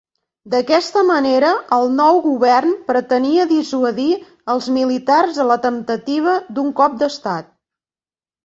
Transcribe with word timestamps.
D'aquesta 0.51 1.01
manera, 1.09 1.51
el 1.77 1.91
nou 1.97 2.21
govern 2.23 2.73
pretenia 2.87 3.45
dissuadir 3.51 4.07
els 4.55 4.71
militars 4.79 5.39
de 5.43 5.47
la 5.53 5.59
temptativa 5.67 6.35
d'un 6.57 6.73
cop 6.81 7.01
d'estat. 7.05 7.55